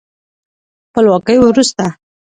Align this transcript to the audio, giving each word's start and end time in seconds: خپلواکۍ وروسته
خپلواکۍ 0.89 1.37
وروسته 1.45 1.85